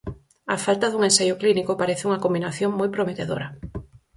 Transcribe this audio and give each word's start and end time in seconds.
A 0.53 0.57
falta 0.65 0.89
dun 0.89 1.03
ensaio 1.09 1.39
clínico, 1.41 1.79
parece 1.81 2.07
unha 2.09 2.23
combinación 2.25 2.71
moi 2.79 2.89
prometedora. 2.95 3.47